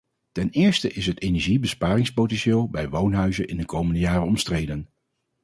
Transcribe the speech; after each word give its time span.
Ten 0.31 0.49
eerste 0.49 0.91
is 0.91 1.05
het 1.05 1.21
energiebesparingspotentieel 1.21 2.69
bij 2.69 2.89
woonhuizen 2.89 3.47
in 3.47 3.57
de 3.57 3.65
komende 3.65 3.99
jaren 3.99 4.23
omstreden. 4.27 4.89